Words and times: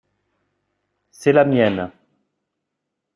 C’est 1.11 1.31
la 1.31 1.45
mienne. 1.45 1.91